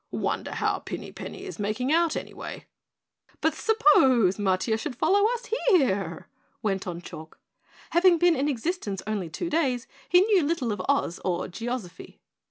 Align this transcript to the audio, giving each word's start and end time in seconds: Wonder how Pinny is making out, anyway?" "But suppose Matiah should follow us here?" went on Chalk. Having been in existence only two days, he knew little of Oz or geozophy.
Wonder 0.09 0.55
how 0.55 0.79
Pinny 0.79 1.11
is 1.45 1.59
making 1.59 1.91
out, 1.93 2.15
anyway?" 2.15 2.65
"But 3.39 3.53
suppose 3.53 4.37
Matiah 4.39 4.79
should 4.79 4.95
follow 4.95 5.29
us 5.35 5.51
here?" 5.69 6.27
went 6.63 6.87
on 6.87 7.03
Chalk. 7.03 7.37
Having 7.91 8.17
been 8.17 8.35
in 8.35 8.49
existence 8.49 9.03
only 9.05 9.29
two 9.29 9.51
days, 9.51 9.85
he 10.09 10.21
knew 10.21 10.41
little 10.41 10.71
of 10.71 10.81
Oz 10.89 11.19
or 11.23 11.47
geozophy. 11.47 12.17